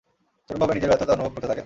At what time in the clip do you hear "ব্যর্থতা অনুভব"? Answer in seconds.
0.89-1.31